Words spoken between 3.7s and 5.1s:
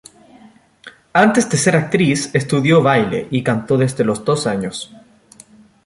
desde los dos años.